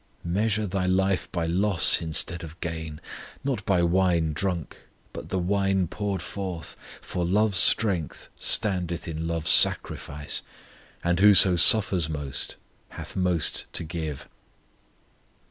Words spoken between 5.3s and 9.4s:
wine poured forth; For love's strength standeth in